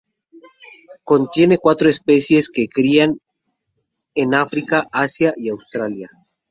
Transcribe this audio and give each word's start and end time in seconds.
Contiene 1.03 1.59
cuatro 1.59 1.87
especies 1.87 2.49
que 2.49 2.67
crían 2.67 3.19
en 4.15 4.33
África, 4.33 4.87
Asia 4.91 5.31
y 5.37 5.49
Australasia. 5.49 6.09